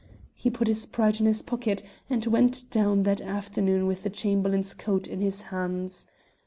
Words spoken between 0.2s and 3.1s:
He put his pride in his pocket and went down